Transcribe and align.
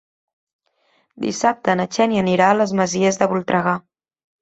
Dissabte 1.27 1.77
na 1.83 1.87
Xènia 1.99 2.25
anirà 2.25 2.51
a 2.51 2.59
les 2.65 2.77
Masies 2.83 3.25
de 3.25 3.33
Voltregà. 3.37 3.81